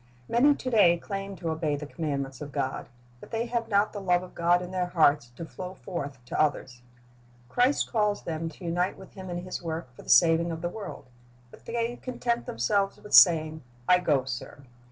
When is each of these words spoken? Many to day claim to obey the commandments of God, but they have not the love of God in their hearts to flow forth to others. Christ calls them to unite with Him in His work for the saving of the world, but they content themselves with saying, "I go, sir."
Many 0.27 0.55
to 0.55 0.69
day 0.71 0.97
claim 0.97 1.35
to 1.35 1.51
obey 1.51 1.75
the 1.75 1.85
commandments 1.85 2.41
of 2.41 2.51
God, 2.51 2.89
but 3.19 3.29
they 3.29 3.45
have 3.45 3.69
not 3.69 3.93
the 3.93 4.01
love 4.01 4.23
of 4.23 4.33
God 4.33 4.63
in 4.63 4.71
their 4.71 4.87
hearts 4.87 5.29
to 5.35 5.45
flow 5.45 5.75
forth 5.75 6.17
to 6.25 6.41
others. 6.41 6.81
Christ 7.49 7.87
calls 7.91 8.23
them 8.23 8.49
to 8.49 8.65
unite 8.65 8.97
with 8.97 9.13
Him 9.13 9.29
in 9.29 9.43
His 9.43 9.61
work 9.61 9.93
for 9.95 10.01
the 10.01 10.09
saving 10.09 10.51
of 10.51 10.61
the 10.63 10.69
world, 10.69 11.05
but 11.51 11.65
they 11.65 11.97
content 11.97 12.47
themselves 12.47 12.97
with 12.99 13.13
saying, 13.13 13.61
"I 13.87 13.99
go, 13.99 14.25
sir." 14.25 14.63